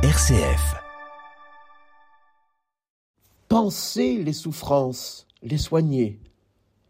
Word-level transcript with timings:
RCF. 0.00 0.76
Penser 3.48 4.22
les 4.22 4.32
souffrances, 4.32 5.26
les 5.42 5.58
soigner, 5.58 6.20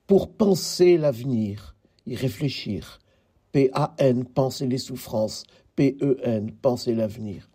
pour 0.07 0.31
penser 0.31 0.99
l'avenir, 0.99 1.75
y 2.07 2.17
réfléchir. 2.17 2.99
P-A-N, 3.53 4.27
penser 4.27 4.67
les 4.67 4.77
souffrances, 4.77 5.45
P-E-N, 5.75 6.53
penser 6.61 6.95
l'avenir. 6.95 7.49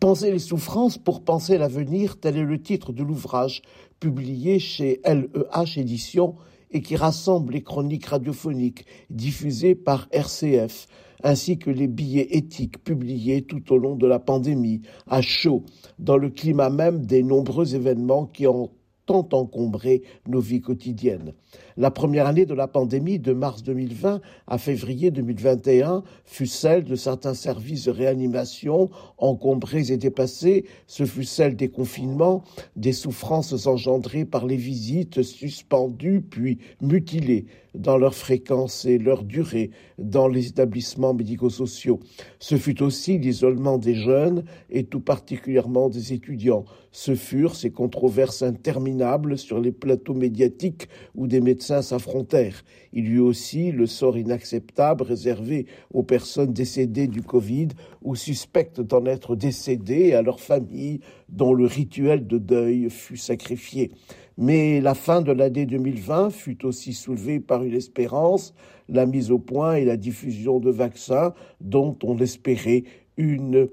Penser 0.00 0.30
les 0.30 0.38
souffrances 0.38 0.96
pour 0.96 1.22
penser 1.22 1.58
l'avenir, 1.58 2.18
tel 2.18 2.38
est 2.38 2.44
le 2.44 2.62
titre 2.62 2.94
de 2.94 3.02
l'ouvrage 3.02 3.60
publié 4.00 4.58
chez 4.58 5.02
LEH 5.04 5.78
Éditions 5.78 6.36
et 6.76 6.82
qui 6.82 6.94
rassemble 6.94 7.54
les 7.54 7.62
chroniques 7.62 8.04
radiophoniques 8.04 8.84
diffusées 9.08 9.74
par 9.74 10.08
RCF, 10.12 10.86
ainsi 11.22 11.58
que 11.58 11.70
les 11.70 11.86
billets 11.86 12.36
éthiques 12.36 12.84
publiés 12.84 13.42
tout 13.42 13.72
au 13.72 13.78
long 13.78 13.96
de 13.96 14.06
la 14.06 14.18
pandémie, 14.18 14.82
à 15.06 15.22
chaud, 15.22 15.64
dans 15.98 16.18
le 16.18 16.28
climat 16.28 16.68
même 16.68 17.06
des 17.06 17.22
nombreux 17.22 17.74
événements 17.74 18.26
qui 18.26 18.46
ont 18.46 18.70
tant 19.06 19.26
encombré 19.32 20.02
nos 20.26 20.40
vies 20.40 20.60
quotidiennes. 20.60 21.32
La 21.76 21.90
première 21.90 22.26
année 22.26 22.44
de 22.44 22.54
la 22.54 22.66
pandémie, 22.66 23.18
de 23.18 23.32
mars 23.32 23.62
2020 23.62 24.20
à 24.46 24.58
février 24.58 25.10
2021, 25.10 26.02
fut 26.24 26.46
celle 26.46 26.84
de 26.84 26.96
certains 26.96 27.34
services 27.34 27.84
de 27.84 27.92
réanimation 27.92 28.90
encombrés 29.18 29.92
et 29.92 29.96
dépassés. 29.96 30.64
Ce 30.86 31.04
fut 31.04 31.24
celle 31.24 31.56
des 31.56 31.68
confinements, 31.68 32.42
des 32.74 32.92
souffrances 32.92 33.66
engendrées 33.66 34.24
par 34.24 34.44
les 34.44 34.56
visites 34.56 35.22
suspendues 35.22 36.20
puis 36.20 36.58
mutilées 36.80 37.46
dans 37.74 37.98
leur 37.98 38.14
fréquence 38.14 38.86
et 38.86 38.98
leur 38.98 39.22
durée 39.22 39.70
dans 39.98 40.28
les 40.28 40.48
établissements 40.48 41.14
médico-sociaux. 41.14 42.00
Ce 42.38 42.56
fut 42.56 42.82
aussi 42.82 43.18
l'isolement 43.18 43.78
des 43.78 43.94
jeunes 43.94 44.44
et 44.70 44.84
tout 44.84 45.00
particulièrement 45.00 45.88
des 45.88 46.14
étudiants. 46.14 46.64
Ce 46.90 47.14
furent 47.14 47.54
ces 47.54 47.70
controverses 47.70 48.42
interminables 48.42 48.95
sur 49.36 49.60
les 49.60 49.72
plateaux 49.72 50.14
médiatiques 50.14 50.88
où 51.14 51.26
des 51.26 51.40
médecins 51.40 51.82
s'affrontèrent. 51.82 52.62
Il 52.92 53.06
y 53.06 53.12
eut 53.12 53.20
aussi 53.20 53.72
le 53.72 53.86
sort 53.86 54.16
inacceptable 54.16 55.02
réservé 55.02 55.66
aux 55.92 56.02
personnes 56.02 56.52
décédées 56.52 57.08
du 57.08 57.22
Covid 57.22 57.68
ou 58.02 58.14
suspectes 58.14 58.80
d'en 58.80 59.04
être 59.06 59.36
décédées 59.36 60.14
à 60.14 60.22
leurs 60.22 60.40
familles 60.40 61.00
dont 61.28 61.54
le 61.54 61.66
rituel 61.66 62.26
de 62.26 62.38
deuil 62.38 62.88
fut 62.90 63.16
sacrifié. 63.16 63.90
Mais 64.38 64.80
la 64.80 64.94
fin 64.94 65.22
de 65.22 65.32
l'année 65.32 65.66
2020 65.66 66.30
fut 66.30 66.64
aussi 66.64 66.92
soulevée 66.92 67.40
par 67.40 67.62
une 67.62 67.74
espérance, 67.74 68.54
la 68.88 69.06
mise 69.06 69.30
au 69.30 69.38
point 69.38 69.76
et 69.76 69.84
la 69.84 69.96
diffusion 69.96 70.60
de 70.60 70.70
vaccins 70.70 71.32
dont 71.60 71.96
on 72.02 72.18
espérait 72.18 72.84
une 73.16 73.68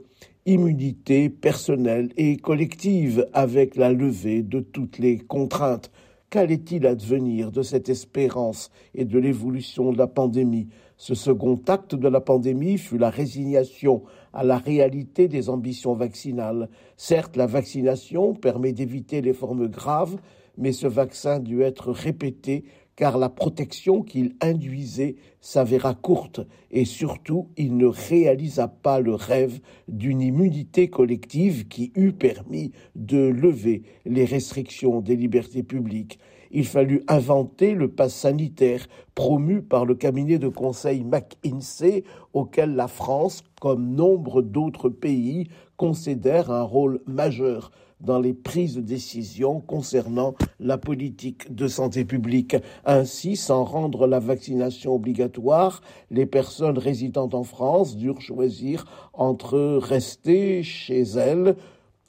immunité 0.46 1.30
personnelle 1.30 2.10
et 2.18 2.38
collective 2.38 3.28
avec 3.34 3.76
la 3.76 3.94
levée 3.94 4.44
de 4.44 4.60
toutes 4.60 4.98
les 4.98 5.18
contraintes. 5.18 5.92
Qu'allait-il 6.30 6.86
advenir 6.88 7.52
de 7.52 7.62
cette 7.62 7.90
espérance 7.90 8.72
et 8.96 9.06
de 9.06 9.20
l'évolution 9.20 9.92
de 9.94 9.98
la 9.98 10.08
pandémie? 10.08 10.68
Ce 10.98 11.16
second 11.16 11.62
acte 11.68 11.96
de 11.96 12.08
la 12.08 12.22
pandémie 12.22 12.78
fut 12.78 12.98
la 12.98 13.10
résignation 13.10 14.04
à 14.34 14.44
la 14.44 14.58
réalité 14.58 15.28
des 15.28 15.50
ambitions 15.50 15.94
vaccinales. 15.94 16.70
Certes, 16.98 17.38
la 17.38 17.46
vaccination 17.46 18.34
permet 18.34 18.74
d'éviter 18.74 19.22
les 19.22 19.34
formes 19.34 19.68
graves, 19.68 20.18
mais 20.58 20.72
ce 20.72 20.88
vaccin 20.88 21.40
dut 21.40 21.62
être 21.62 21.92
répété 21.92 22.66
car 22.96 23.18
la 23.18 23.30
protection 23.30 24.02
qu'il 24.02 24.36
induisait 24.42 25.16
s'avéra 25.42 25.94
courte 25.96 26.42
et 26.72 26.86
surtout 26.86 27.50
il 27.58 27.78
ne 27.78 27.86
réalisa 27.86 28.68
pas 28.68 29.00
le 29.00 29.16
rêve 29.16 29.60
d'une 29.88 30.22
immunité 30.22 30.90
collective 30.90 31.68
qui 31.68 31.92
eût 31.96 32.14
permis 32.14 32.72
de 32.96 33.18
lever 33.18 33.84
les 34.06 34.26
restrictions 34.26 35.02
des 35.02 35.16
libertés 35.16 35.64
publiques. 35.64 36.20
Il 36.56 36.68
fallut 36.68 37.02
inventer 37.08 37.74
le 37.74 37.90
pass 37.90 38.14
sanitaire 38.14 38.88
promu 39.16 39.64
par 39.64 39.86
le 39.86 39.96
cabinet 39.96 40.38
de 40.38 40.48
conseil 40.48 41.04
McInsey 41.04 42.04
auquel 42.34 42.76
la 42.76 42.88
France, 42.88 43.44
comme 43.60 43.96
nombre 43.96 44.44
d'autres 44.44 44.90
pays, 44.90 45.48
concédèrent 45.78 46.52
un 46.52 46.62
rôle 46.62 47.02
majeur 47.08 47.72
dans 48.02 48.20
les 48.20 48.34
prises 48.34 48.76
de 48.76 48.82
décision 48.82 49.62
concernant 49.62 50.36
la 50.60 50.78
politique 50.78 51.56
de 51.56 51.68
santé 51.68 52.06
publique. 52.06 52.56
Ainsi, 52.86 53.36
sans 53.36 53.64
rendre 53.64 54.06
la 54.06 54.20
vaccination 54.20 54.94
obligatoire, 54.94 55.82
les 56.12 56.26
personnes 56.26 56.78
résidant 56.78 57.30
en 57.34 57.44
France 57.44 57.96
durent 57.96 58.22
choisir 58.22 58.86
entre 59.14 59.58
rester 59.78 60.62
chez 60.62 61.02
elles 61.02 61.56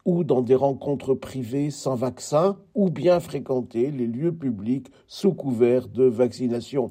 ou 0.05 0.25
dans 0.25 0.43
des 0.43 0.55
rencontres 0.55 1.15
privées 1.15 1.71
sans 1.71 1.95
vaccin, 1.95 2.59
ou 2.75 2.91
bien 2.91 3.21
fréquenter 3.21 3.91
les 3.91 4.07
lieux 4.07 4.35
publics 4.35 4.89
sous 5.07 5.33
couvert 5.33 5.89
de 5.89 6.05
vaccination. 6.05 6.91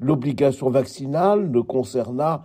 L'obligation 0.00 0.70
vaccinale 0.70 1.50
ne 1.50 1.60
concerna 1.60 2.44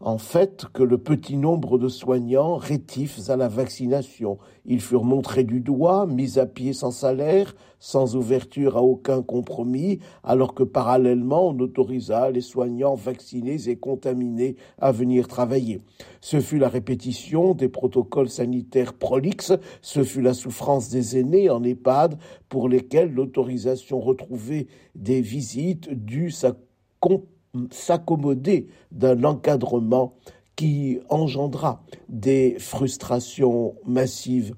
en 0.00 0.18
fait 0.18 0.66
que 0.72 0.82
le 0.82 0.98
petit 0.98 1.36
nombre 1.36 1.78
de 1.78 1.88
soignants 1.88 2.56
rétifs 2.56 3.28
à 3.28 3.36
la 3.36 3.48
vaccination. 3.48 4.38
Ils 4.66 4.80
furent 4.80 5.04
montrés 5.04 5.44
du 5.44 5.60
doigt, 5.60 6.06
mis 6.06 6.38
à 6.38 6.46
pied 6.46 6.72
sans 6.72 6.90
salaire, 6.90 7.54
sans 7.78 8.16
ouverture 8.16 8.76
à 8.76 8.82
aucun 8.82 9.22
compromis, 9.22 10.00
alors 10.22 10.54
que 10.54 10.62
parallèlement 10.62 11.48
on 11.48 11.58
autorisa 11.58 12.30
les 12.30 12.40
soignants 12.40 12.94
vaccinés 12.94 13.68
et 13.68 13.76
contaminés 13.76 14.56
à 14.78 14.92
venir 14.92 15.28
travailler. 15.28 15.80
Ce 16.20 16.40
fut 16.40 16.58
la 16.58 16.68
répétition 16.68 17.54
des 17.54 17.68
protocoles 17.68 18.30
sanitaires 18.30 18.94
prolixes, 18.94 19.52
ce 19.82 20.02
fut 20.02 20.22
la 20.22 20.34
souffrance 20.34 20.88
des 20.90 21.18
aînés 21.18 21.50
en 21.50 21.62
EHPAD 21.62 22.18
pour 22.48 22.68
lesquels 22.68 23.12
l'autorisation 23.12 24.00
retrouvée 24.00 24.68
des 24.94 25.20
visites 25.20 25.90
dut 25.90 26.30
s'accompagner 26.30 27.33
s'accommoder 27.70 28.68
d'un 28.92 29.24
encadrement 29.24 30.14
qui 30.56 31.00
engendra 31.08 31.82
des 32.08 32.56
frustrations 32.58 33.74
massives. 33.86 34.54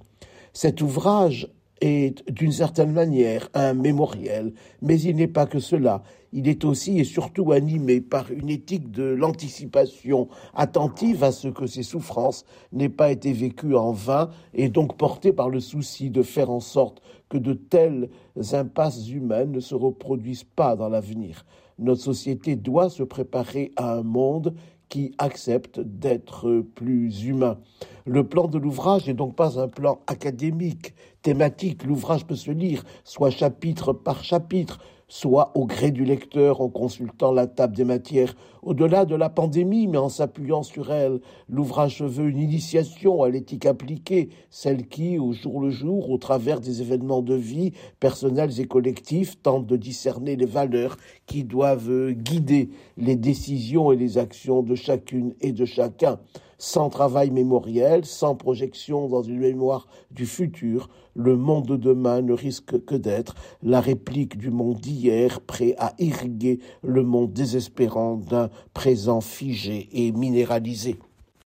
Cet 0.53 0.81
ouvrage 0.83 1.49
est 1.81 2.29
d'une 2.31 2.53
certaine 2.53 2.93
manière 2.93 3.49
un 3.55 3.75
mémoriel, 3.75 4.53
mais 4.83 5.01
il 5.01 5.17
n'est 5.17 5.27
pas 5.27 5.47
que 5.47 5.59
cela. 5.59 6.03
Il 6.33 6.49
est 6.49 6.65
aussi 6.65 6.99
et 6.99 7.05
surtout 7.05 7.53
animé 7.53 8.01
par 8.01 8.31
une 8.31 8.51
éthique 8.51 8.91
de 8.91 9.05
l'anticipation, 9.05 10.29
attentive 10.55 11.25
à 11.25 11.33
ce 11.33 11.49
que 11.49 11.67
ces 11.67 11.83
souffrances 11.83 12.45
n'aient 12.73 12.89
pas 12.89 13.11
été 13.11 13.33
vécues 13.33 13.77
en 13.77 13.93
vain, 13.93 14.31
et 14.55 14.69
donc 14.69 14.97
porté 14.97 15.33
par 15.33 15.49
le 15.49 15.61
souci 15.61 16.11
de 16.11 16.23
faire 16.23 16.51
en 16.51 16.61
sorte 16.61 17.01
que 17.29 17.39
de 17.39 17.53
telles 17.55 18.09
impasses 18.53 19.09
humaines 19.09 19.53
ne 19.53 19.61
se 19.61 19.75
reproduisent 19.75 20.45
pas 20.45 20.77
dans 20.77 20.89
l'avenir. 20.89 21.45
Notre 21.79 22.01
société 22.01 22.57
doit 22.57 22.89
se 22.89 23.03
préparer 23.03 23.73
à 23.77 23.95
un 23.95 24.03
monde 24.03 24.55
qui 24.89 25.15
accepte 25.19 25.81
d'être 25.81 26.65
plus 26.75 27.25
humain. 27.25 27.59
Le 28.05 28.27
plan 28.27 28.47
de 28.47 28.59
l'ouvrage 28.59 29.07
n'est 29.07 29.15
donc 29.15 29.35
pas 29.35 29.61
un 29.61 29.69
plan 29.69 30.01
académique, 30.07 30.95
thématique. 31.23 31.85
L'ouvrage 31.85 32.27
peut 32.27 32.37
se 32.37 32.51
lire 32.51 32.85
soit 33.05 33.31
chapitre 33.31 33.93
par 33.93 34.23
chapitre, 34.23 34.79
soit 35.09 35.53
au 35.55 35.67
gré 35.67 35.91
du 35.91 36.05
lecteur 36.05 36.61
en 36.61 36.69
consultant 36.69 37.33
la 37.33 37.47
table 37.47 37.77
des 37.77 37.85
matières. 37.85 38.35
Au-delà 38.63 39.05
de 39.05 39.15
la 39.15 39.29
pandémie, 39.29 39.87
mais 39.87 39.99
en 39.99 40.09
s'appuyant 40.09 40.65
sur 40.65 40.93
elle, 40.93 41.21
l'ouvrage 41.49 42.03
veut 42.03 42.29
une 42.29 42.41
initiation 42.41 43.23
à 43.23 43.29
l'éthique 43.29 43.67
appliquée, 43.67 44.31
celle 44.51 44.89
qui, 44.89 45.19
au 45.19 45.33
jour 45.33 45.61
le 45.61 45.71
jour, 45.71 46.11
au 46.11 46.19
travers 46.19 46.61
des 46.61 46.83
événements 46.83 47.23
de 47.23 47.35
vie, 47.35 47.73
personnels 48.01 48.61
et 48.61 48.67
collectifs, 48.67 49.41
tente 49.41 49.67
de 49.67 49.77
discerner 49.77 50.35
les 50.35 50.47
valeurs 50.47 50.97
qui 51.27 51.45
doivent 51.45 52.11
guider 52.11 52.71
les 52.97 53.17
décisions 53.17 53.93
et 53.93 53.97
les 53.97 54.19
actions 54.19 54.63
de 54.63 54.75
chacune 54.75 55.35
et 55.41 55.53
de 55.53 55.65
chacun. 55.65 56.19
Sans 56.59 56.89
travail 56.89 57.31
mémoriel, 57.31 58.07
sans 58.07 58.35
projection 58.35 59.09
dans 59.09 59.23
une 59.23 59.41
mémoire 59.41 59.89
du 60.11 60.25
futur, 60.25 60.89
le 61.15 61.37
monde 61.37 61.67
de 61.67 61.77
demain 61.77 62.23
ne 62.23 62.33
risque 62.33 62.83
que 62.87 62.95
d'être 62.95 63.35
la 63.63 63.81
réplique 63.81 64.39
du 64.39 64.51
monde 64.51 64.81
d'hier, 64.81 65.41
prêt 65.43 65.75
à 65.79 65.95
irriguer 65.99 66.61
le 66.83 67.03
monde 67.03 67.33
désespérant 67.33 68.17
d'un 68.17 68.49
présent 68.73 69.21
figé 69.21 69.89
et 69.93 70.13
minéralisé. 70.13 70.99